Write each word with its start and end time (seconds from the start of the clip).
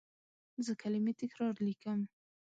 زه 0.65 0.71
کلمې 0.81 1.13
تکرار 1.21 1.55
لیکم. 1.65 1.99